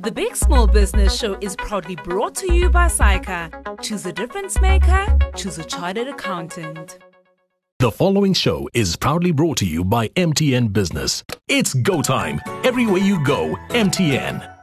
[0.00, 3.80] The Big Small Business Show is proudly brought to you by SAICA.
[3.82, 6.98] Choose a difference maker, choose a chartered accountant.
[7.78, 11.24] The following show is proudly brought to you by MTN Business.
[11.48, 12.40] It's go time.
[12.62, 14.55] Everywhere you go, MTN.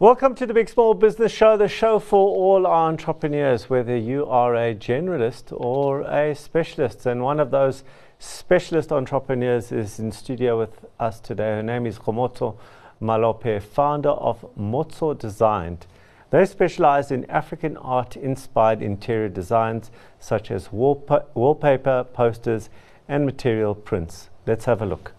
[0.00, 4.26] Welcome to the Big Small Business Show, the show for all our entrepreneurs, whether you
[4.26, 7.04] are a generalist or a specialist.
[7.04, 7.82] And one of those
[8.20, 11.56] specialist entrepreneurs is in studio with us today.
[11.56, 12.56] Her name is Kgomotso
[13.02, 15.88] Malope, founder of Motso Designed.
[16.30, 19.90] They specialize in African art inspired interior designs
[20.20, 22.70] such as wallpa- wallpaper, posters,
[23.08, 24.30] and material prints.
[24.46, 25.12] Let's have a look.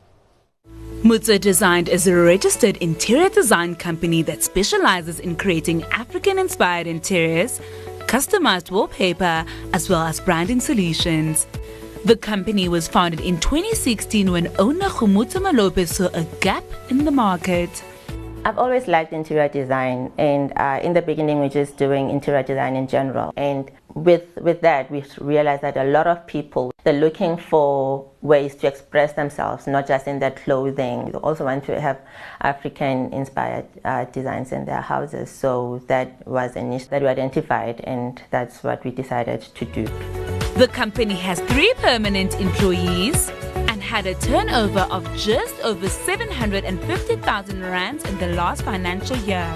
[1.04, 7.62] Motso Designed is a registered interior design company that specializes in creating African inspired interiors,
[8.00, 11.48] customized wallpaper, as well as branding solutions.
[12.04, 17.12] The company was founded in 2016 when owner Kgomotso Malope saw a gap in the
[17.12, 17.82] market.
[18.44, 22.76] I've always liked interior design, and uh, in the beginning, we're just doing interior design
[22.76, 23.32] in general.
[23.38, 23.72] And
[24.04, 28.68] with with that, we realized that a lot of people they're looking for ways to
[28.68, 31.12] express themselves, not just in their clothing.
[31.12, 32.00] They also want to have
[32.42, 35.30] African-inspired uh, designs in their houses.
[35.30, 39.86] So that was an issue that we identified, and that's what we decided to do.
[40.56, 48.04] The company has three permanent employees and had a turnover of just over 750,000 rands
[48.06, 49.48] in the last financial year.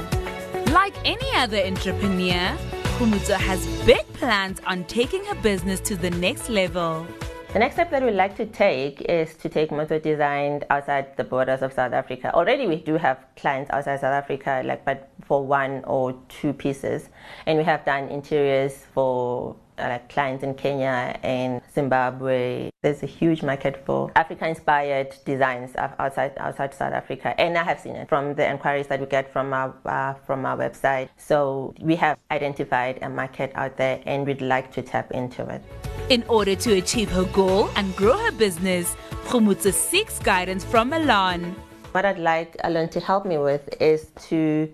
[0.67, 2.57] Like any other entrepreneur,
[2.93, 7.07] Kgomotso has big plans on taking her business to the next level.
[7.51, 11.23] The next step that we'd like to take is to take Motso Designed outside the
[11.23, 12.31] borders of South Africa.
[12.35, 17.09] Already we do have clients outside South Africa, like but for one or two pieces,
[17.47, 22.69] and we have done interiors for like clients in Kenya and Zimbabwe.
[22.81, 27.95] There's a huge market for Africa-inspired designs outside outside South Africa, and I have seen
[27.95, 31.09] it from the inquiries that we get from our uh, from our website.
[31.17, 35.61] So we have identified a market out there, and we'd like to tap into it.
[36.09, 38.95] In order to achieve her goal and grow her business,
[39.25, 41.55] Kgomotso seeks guidance from Allon.
[41.93, 44.73] What I'd like Allon to help me with is to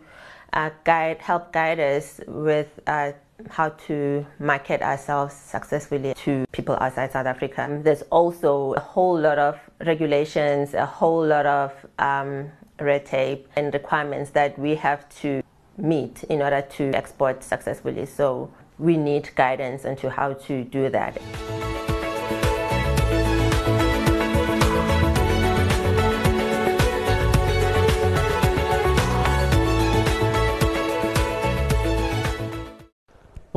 [0.53, 3.11] uh, guide, help guide us with uh,
[3.49, 7.79] how to market ourselves successfully to people outside South Africa.
[7.83, 13.73] There's also a whole lot of regulations, a whole lot of um, red tape and
[13.73, 15.41] requirements that we have to
[15.77, 18.05] meet in order to export successfully.
[18.05, 21.17] So we need guidance into how to do that.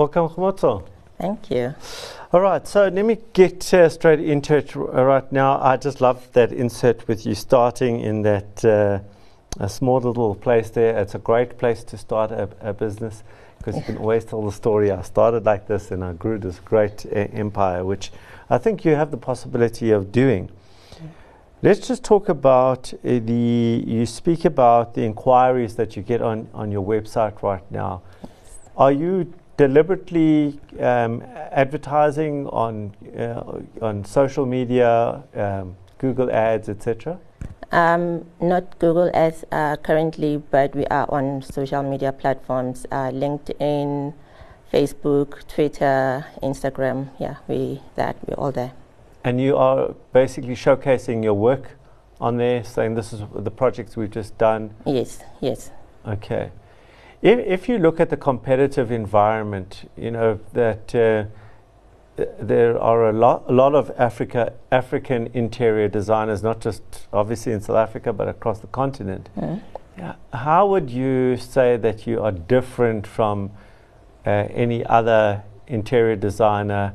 [0.02, 0.82] Welcome, Kgomotso.
[1.16, 1.76] Thank you.
[2.32, 5.60] All right, so let me get uh, straight into it right now.
[5.62, 8.98] I just love that insert with you starting in that uh,
[9.60, 10.98] a small little place there.
[10.98, 13.22] It's a great place to start a, a business
[13.58, 14.90] because you can always tell the story.
[14.90, 18.10] I started like this and I grew this great uh, empire, which
[18.50, 20.50] I think you have the possibility of doing.
[21.62, 23.84] Let's just talk about uh, the.
[23.86, 28.02] You speak about the inquiries that you get on, on your website right now.
[28.76, 37.18] Are you deliberately um, advertising on uh, on social media, um, Google Ads, etc.?
[37.70, 44.14] Um, not Google Ads uh, currently, but we are on social media platforms: uh, LinkedIn,
[44.72, 47.10] Facebook, Twitter, Instagram.
[47.20, 48.72] Yeah, we that we're all there.
[49.24, 51.78] And you are basically showcasing your work
[52.20, 54.74] on there, saying this is the projects we've just done.
[54.84, 55.22] Yes.
[55.40, 55.70] Yes.
[56.04, 56.50] Okay.
[57.22, 61.24] If, if you look at the competitive environment, you know that uh,
[62.16, 66.82] there are a lot, a lot of Africa, African interior designers, not just
[67.12, 69.28] obviously in South Africa, but across the continent.
[69.38, 69.62] Mm.
[69.96, 70.14] Yeah.
[70.32, 73.52] How would you say that you are different from
[74.26, 76.92] uh, any other interior designer?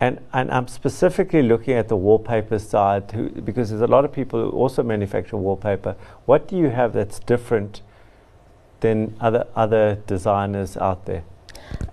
[0.00, 4.12] And, and I'm specifically looking at the wallpaper side who, because there's a lot of
[4.12, 5.94] people who also manufacture wallpaper.
[6.26, 7.82] What do you have that's different
[8.84, 11.24] than other other designers out there?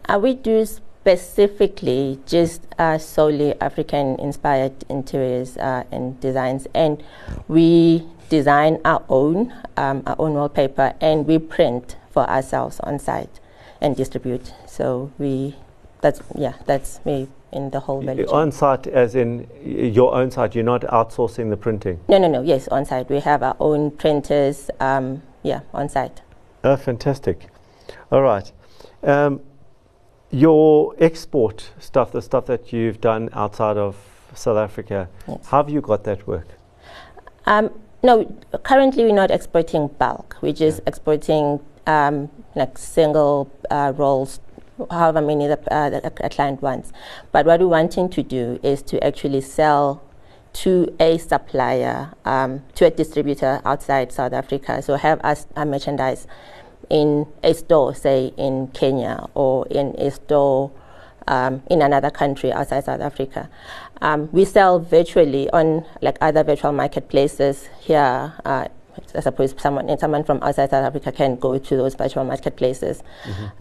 [0.10, 7.02] Uh, we do specifically just uh, solely African inspired interiors uh, and designs, and
[7.48, 13.40] we design our own um, our own wallpaper, and we print for ourselves on site
[13.80, 14.54] and distribute.
[14.68, 15.56] So we
[16.02, 18.36] that's yeah that's we in the whole value chain.
[18.36, 22.00] On site, as in your own site, you're not outsourcing the printing?
[22.08, 22.42] No, no, no.
[22.42, 23.10] Yes, on site.
[23.10, 24.70] We have our own printers.
[24.80, 26.22] Um, yeah, on site.
[26.63, 27.48] Oh, fantastic.
[28.12, 28.52] All right.
[29.04, 29.42] Um,
[30.30, 33.98] your export stuff, the stuff that you've done outside of
[34.34, 35.48] South Africa, Yes.
[35.48, 36.48] how have you got that work?
[37.46, 37.72] Um,
[38.04, 38.25] no,
[38.63, 40.38] currently we're not exporting bulk.
[40.42, 44.40] We're just exporting um, like single uh, rolls,
[44.90, 46.92] however many the, uh, the a client wants.
[47.31, 50.02] But what we're wanting to do is to actually sell
[50.53, 54.81] to a supplier, um, to a distributor outside South Africa.
[54.81, 56.27] So have us our merchandise
[56.89, 60.71] in a store, say in Kenya, or in a store
[61.27, 63.50] um, in another country outside South Africa.
[64.01, 68.33] Um, we sell virtually on like other virtual marketplaces here.
[68.44, 68.68] Uh,
[69.15, 73.04] I suppose someone someone from outside South Africa can go to those virtual marketplaces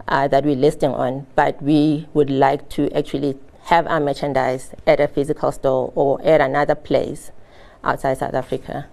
[0.07, 4.99] uh, that we're listing on, but we would like to actually have our merchandise at
[4.99, 7.31] a physical store or at another place
[7.83, 8.87] outside South Africa.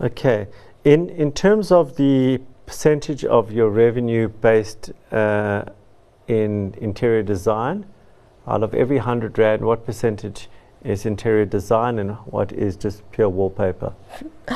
[0.00, 0.46] Okay.
[0.84, 5.64] In in terms of the percentage of your revenue based uh,
[6.26, 7.86] in interior design,
[8.46, 10.48] out of every hundred rand, what percentage
[10.84, 13.94] is interior design and what is just pure wallpaper?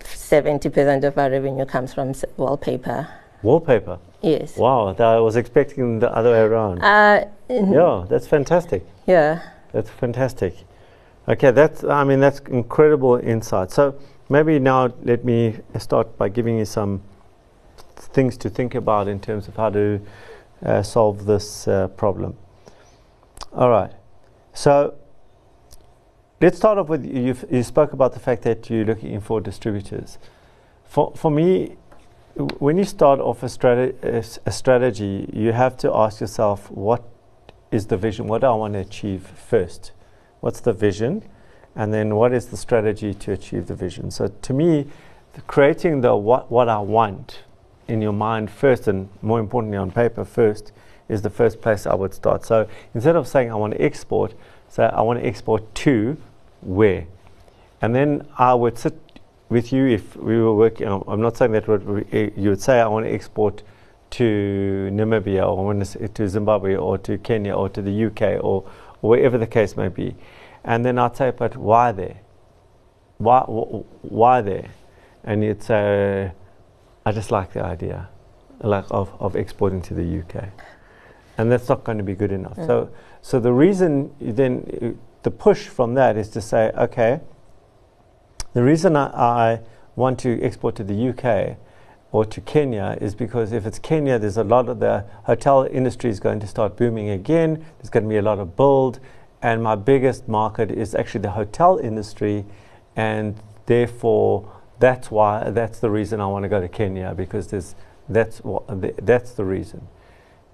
[0.00, 3.08] 70% of our revenue comes from wallpaper.
[3.42, 3.98] Wallpaper.
[4.22, 4.56] Yes.
[4.56, 6.82] Wow, I was expecting the other way around.
[6.82, 8.84] Uh, yeah, that's fantastic.
[9.06, 9.40] yeah.
[9.72, 10.54] That's fantastic.
[11.28, 13.70] Okay, that's I mean that's incredible insight.
[13.70, 13.98] So
[14.28, 17.02] maybe now let me start by giving you some
[17.96, 20.00] things to think about in terms of how to
[20.64, 22.36] uh, solve this uh, problem.
[23.52, 23.92] All right.
[24.54, 24.94] So
[26.40, 27.36] let's start off with you.
[27.50, 30.18] You spoke about the fact that you're looking for distributors.
[30.84, 31.76] For for me,
[32.58, 37.02] when you start off a, strate- a strategy, you have to ask yourself what
[37.70, 38.26] is the vision?
[38.26, 39.92] What do I want to achieve first?
[40.40, 41.22] What's the vision?
[41.74, 44.10] And then what is the strategy to achieve the vision?
[44.10, 44.86] So to me,
[45.34, 47.42] the creating the what, what I want
[47.88, 50.72] in your mind first, and more importantly on paper first,
[51.08, 52.44] is the first place I would start.
[52.44, 54.34] So instead of saying I want to export,
[54.68, 56.16] say I want to export to
[56.62, 57.06] where?
[57.82, 58.94] And then I would sit
[59.48, 60.88] with you if we were working.
[60.88, 61.68] I'm- not saying that
[62.12, 63.62] eh, you would say I want to export
[64.10, 65.74] to Namibia or
[66.08, 68.64] to, Zimbabwe or to Kenya or to the UK or,
[69.02, 70.16] or wherever the case may be.
[70.64, 72.20] And then I'd say, but why there?
[73.18, 74.70] Why, why there?
[75.24, 76.32] And you'd say,
[77.04, 78.08] I just like the idea
[78.60, 80.48] like of, of exporting to the UK.
[81.38, 82.56] And that's not going to be good enough.
[82.56, 87.20] So, so the reason then, uh, the push from that is to say, okay,
[88.54, 89.60] the reason I, I
[89.96, 91.58] want to export to the UK
[92.16, 96.08] or to Kenya is because if it's Kenya, there's a lot of the hotel industry
[96.08, 97.62] is going to start booming again.
[97.76, 99.00] There's going to be a lot of build,
[99.42, 102.46] and my biggest market is actually the hotel industry,
[102.96, 107.74] and therefore that's why that's the reason I want to go to Kenya because there's
[108.08, 109.86] that's the, that's the reason,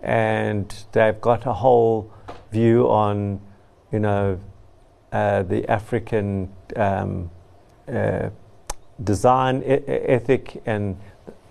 [0.03, 2.13] and they've got a whole
[2.51, 3.41] view on,
[3.93, 4.41] you know,
[5.13, 6.53] uh, the African.
[6.75, 7.31] Um,
[7.87, 8.31] uh,
[9.05, 10.97] design e- ethic and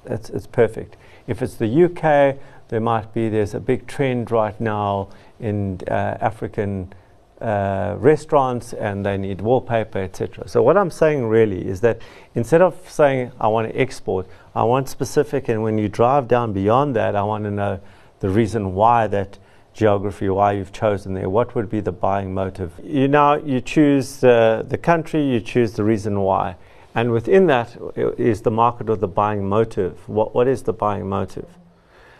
[0.06, 0.98] it's, it's perfect.
[1.28, 2.38] If it's the UK,
[2.70, 5.10] there might be there's a big trend right now
[5.40, 6.94] in uh, African
[7.42, 10.48] uh, restaurants and they need wallpaper, etc.
[10.48, 12.00] So what I'm saying really is that
[12.36, 16.54] instead of saying I want to export, I want specific, and when you drive down
[16.54, 17.80] beyond that, I want to know
[18.20, 19.38] the reason why that
[19.74, 22.74] geography, why you've chosen there, what would be the buying motive.
[22.84, 26.56] You now you choose uh, the country, you choose the reason why,
[26.94, 27.78] and within that
[28.18, 30.08] is the market or the buying motive.
[30.08, 31.48] What what is the buying motive?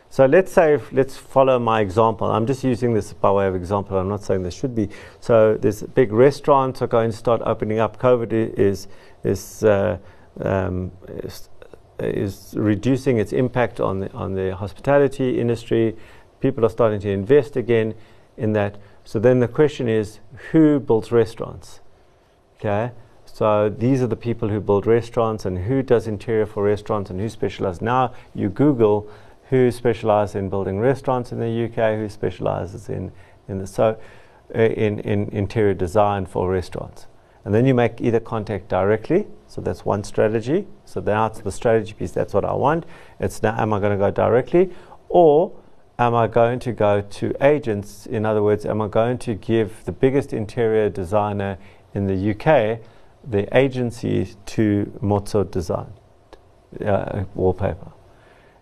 [0.10, 2.30] So let's say if, let's follow my example.
[2.30, 3.98] I'm just using this by way of example.
[3.98, 4.90] I'm not saying this should be.
[5.22, 7.98] So there's big restaurants are going to start opening up.
[7.98, 8.88] COVID is
[9.24, 9.98] is uh,
[10.42, 11.50] um, is,
[12.00, 15.96] is reducing its impact on the on the hospitality industry.
[16.42, 17.94] People are starting to invest again
[18.36, 18.78] in that.
[19.04, 20.20] So then the question is,
[20.52, 21.80] who builds restaurants?
[22.58, 22.92] Okay.
[23.34, 27.20] So these are the people who build restaurants and who does interior for restaurants and
[27.20, 27.82] who specializes.
[27.82, 29.10] Now you Google
[29.50, 33.12] who specializes in building restaurants in the UK, who specializes in,
[33.48, 34.00] in the so
[34.56, 37.08] uh, in, in interior design for restaurants.
[37.44, 40.68] And then you make either contact directly, so that's one strategy.
[40.86, 42.86] So now it's the strategy piece, that's what I want.
[43.20, 44.72] It's now am I going to go directly
[45.10, 45.52] or
[46.00, 48.06] am I going to go to agents?
[48.06, 51.58] In other words, am I going to give the biggest interior designer
[51.94, 52.80] in the UK
[53.24, 55.94] the agency to Motso Design
[56.86, 57.92] uh, wallpaper?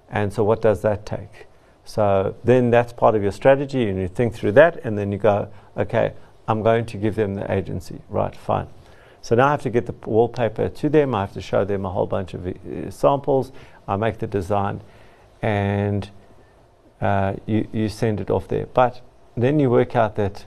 [0.10, 1.48] And so, what does that take?
[1.90, 5.18] So then that's part of your strategy, and you think through that, and then you
[5.18, 6.14] go, okay,
[6.48, 8.00] I'm going to give them the agency.
[8.10, 8.68] Right, fine.
[9.24, 11.16] So now I have to get the wallpaper to them.
[11.16, 13.52] I have to show them a whole bunch of uh, samples.
[13.88, 14.82] I make the design,
[15.42, 16.08] and
[17.02, 18.68] uh, you, you send it off there.
[18.68, 19.02] But
[19.36, 20.46] then you work out that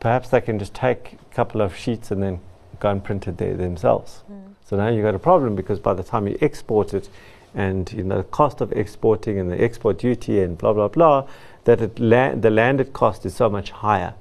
[0.00, 2.40] perhaps they can just take a couple of sheets and then
[2.80, 4.22] go and print it there themselves.
[4.30, 4.54] Mm.
[4.64, 7.08] So now you've got a problem because by the time you export it,
[7.54, 11.26] and you know the cost of exporting and the export duty and blah blah blah,
[11.64, 14.14] that it la- the landed cost is so much higher.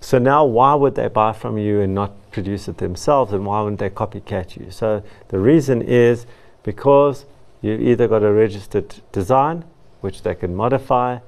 [0.00, 3.62] So now, why would they buy from you and not produce it themselves, and why
[3.62, 4.70] wouldn't they copycat you?
[4.70, 6.26] So the reason is
[6.62, 7.24] because
[7.60, 9.64] you've either got a registered design,
[10.00, 11.18] which they can modify,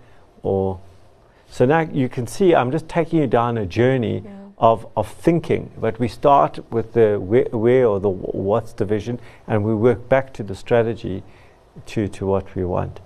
[0.43, 0.81] or
[1.51, 4.40] so now you can see I'm just taking you down a journey yeah.
[4.61, 5.73] Of, of thinking.
[5.79, 10.33] But we start with the where, where or the what's division, and we work back
[10.35, 11.23] to the strategy
[11.87, 13.01] to, to what we want.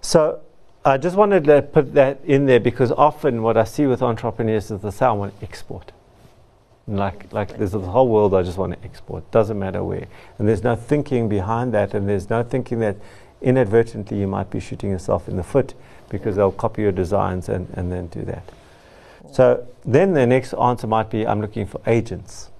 [0.00, 0.40] So
[0.84, 4.70] I just wanted to put that in there because often what I see with entrepreneurs
[4.70, 5.92] is they say, I want to export.
[6.86, 9.28] Like, like there's a whole world I just want to export.
[9.30, 10.06] Doesn't matter where.
[10.38, 12.96] And there's no thinking behind that, and there's no thinking that
[13.40, 15.74] inadvertently you might be shooting yourself in the foot
[16.08, 18.44] because they'll copy your designs and, and then do that.
[19.32, 22.50] So then the next answer might be I'm looking for agents.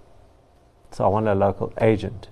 [0.90, 2.28] So I want a local agent.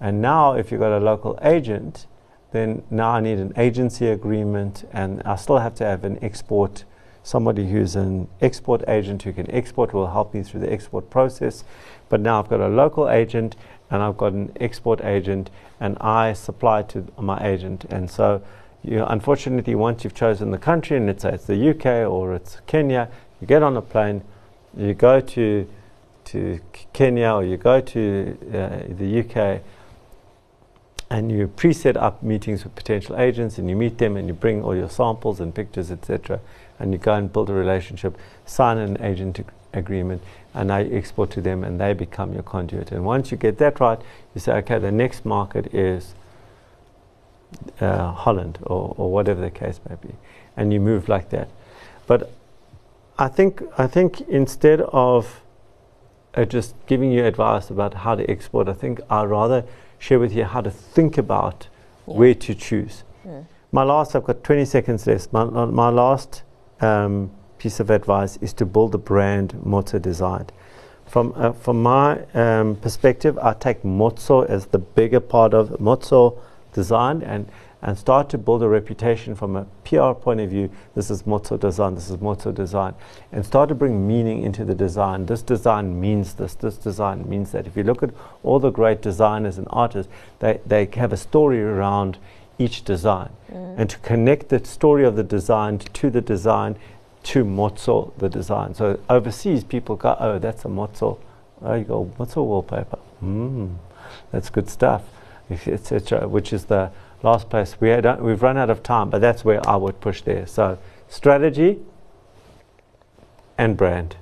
[0.00, 2.06] And now, if you've got a local agent,
[2.52, 6.84] then now I need an agency agreement and I still have to have an export,
[7.22, 11.64] somebody who's an export agent who can export will help me through the export process.
[12.08, 13.56] But now I've got a local agent
[13.90, 17.84] and I've got an export agent and I supply to my agent.
[17.90, 18.42] And so,
[18.82, 22.60] you unfortunately, once you've chosen the country and let's say it's the UK or it's
[22.66, 24.22] Kenya, you get on a plane,
[24.76, 25.68] you go to
[26.28, 26.60] to
[26.92, 29.62] Kenya or you go to uh, the UK
[31.10, 34.62] and you pre-set up meetings with potential agents and you meet them and you bring
[34.62, 36.38] all your samples and pictures etc
[36.78, 41.30] and you go and build a relationship sign an agent ag- agreement and I export
[41.30, 42.92] to them and they become your conduit.
[42.92, 43.98] And once you get that right
[44.34, 46.14] you say okay the next market is
[47.80, 50.14] uh, Holland or, or whatever the case may be.
[50.58, 51.48] And you move like that.
[52.06, 52.30] But
[53.18, 55.42] I think I think instead of
[56.34, 59.64] uh, just giving you advice about how to export I think I'd rather
[59.98, 61.68] share with you how to think about
[62.06, 62.14] yeah.
[62.14, 63.04] where to choose.
[63.26, 63.46] Mm.
[63.70, 65.32] My last, I've got 20 seconds left.
[65.32, 66.42] My, my last
[66.80, 70.52] um, piece of advice is to build a brand Motso designed.
[71.06, 76.38] From, uh, from my um, perspective, I take Motso as the bigger part of Motso
[76.72, 80.70] design and and start to build a reputation from a PR point of view.
[80.94, 82.94] This is Motso design, this is Motso design.
[83.30, 85.26] And start to bring meaning into the design.
[85.26, 87.66] This design means this, this design means that.
[87.66, 88.10] If you look at
[88.42, 92.18] all the great designers and artists, they, they have a story around
[92.58, 93.30] each design.
[93.52, 93.78] Mm.
[93.78, 96.76] And to connect the story of the design to the design
[97.24, 98.74] to Motso, the design.
[98.74, 101.18] So overseas, people go, oh, that's a Motso.
[101.62, 102.98] Oh, you go, Motso wallpaper.
[103.22, 103.76] Mm,
[104.32, 105.02] that's good stuff,
[105.50, 106.90] etc., which is the
[107.22, 107.76] last place.
[107.80, 110.46] We had, we've run out of time, but that's where I would push there.
[110.46, 111.78] So strategy
[113.56, 114.16] and brand.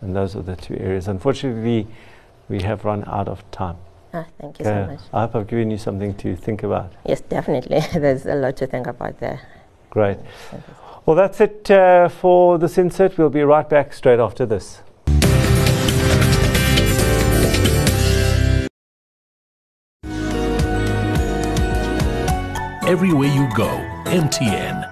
[0.00, 1.08] And those are the two areas.
[1.08, 1.86] Unfortunately,
[2.48, 3.76] we have run out of time.
[4.12, 5.00] Ah, thank you so much.
[5.12, 6.92] I hope I've given you something to think about.
[7.06, 7.80] Yes, definitely.
[7.92, 9.40] There's a lot to think about there.
[9.90, 10.18] Great.
[11.06, 13.18] Well, that's it uh, for this insert.
[13.18, 14.82] We'll be right back straight after this.
[22.90, 23.70] Everywhere you go.
[24.06, 24.90] MTN.